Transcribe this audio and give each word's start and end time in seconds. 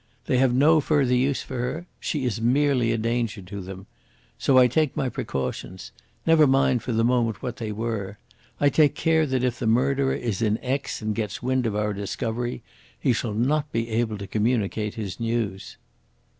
They 0.25 0.39
have 0.39 0.51
no 0.51 0.79
further 0.81 1.13
use 1.13 1.43
for 1.43 1.59
her. 1.59 1.85
She 1.99 2.25
is 2.25 2.41
merely 2.41 2.91
a 2.91 2.97
danger 2.97 3.39
to 3.43 3.61
them. 3.61 3.85
So 4.39 4.57
I 4.57 4.65
take 4.65 4.97
my 4.97 5.09
precautions 5.09 5.91
never 6.25 6.47
mind 6.47 6.81
for 6.81 6.91
the 6.91 7.03
moment 7.03 7.43
what 7.43 7.57
they 7.57 7.71
were. 7.71 8.17
I 8.59 8.69
take 8.69 8.95
care 8.95 9.27
that 9.27 9.43
if 9.43 9.59
the 9.59 9.67
murderer 9.67 10.15
is 10.15 10.41
in 10.41 10.57
Aix 10.63 11.03
and 11.03 11.13
gets 11.13 11.43
wind 11.43 11.67
of 11.67 11.75
our 11.75 11.93
discovery 11.93 12.63
he 12.99 13.13
shall 13.13 13.35
not 13.35 13.71
be 13.71 13.89
able 13.89 14.17
to 14.17 14.25
communicate 14.25 14.95
his 14.95 15.19
news." 15.19 15.77